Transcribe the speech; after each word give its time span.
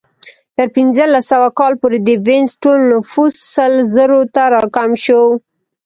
تر 0.55 0.67
پنځلس 0.75 1.23
سوه 1.31 1.49
کال 1.59 1.73
پورې 1.81 1.97
د 2.07 2.09
وینز 2.25 2.51
ټول 2.63 2.79
نفوس 2.91 3.33
سل 3.55 3.73
زرو 3.95 4.21
ته 4.33 4.43
راکم 4.55 4.91
شو 5.03 5.21